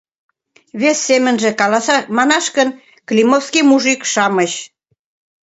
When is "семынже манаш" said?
1.07-2.45